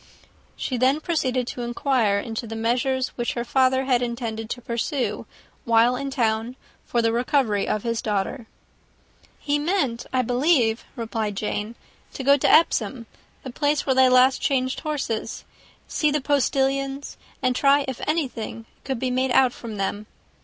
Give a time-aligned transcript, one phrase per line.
[0.55, 5.27] She then proceeded to inquire into the measures which her father had intended to pursue,
[5.63, 6.55] while in town,
[6.87, 8.47] for the recovery of his daughter.
[9.37, 11.75] "He meant, I believe," replied Jane,
[12.15, 13.05] "to go to Epsom,
[13.43, 15.43] the place where they last changed horses,
[15.87, 20.07] see the postilions, and try if anything could be made out from them.